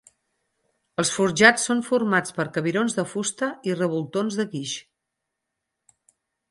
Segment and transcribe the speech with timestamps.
[1.03, 4.77] Els forjats són formats per cabirons de fusta i revoltons de guix.